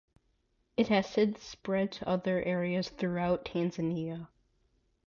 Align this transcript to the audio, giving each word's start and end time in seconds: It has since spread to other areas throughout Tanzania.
It 0.77 0.87
has 0.87 1.05
since 1.05 1.43
spread 1.43 1.91
to 1.91 2.09
other 2.09 2.41
areas 2.41 2.89
throughout 2.89 3.45
Tanzania. 3.45 4.29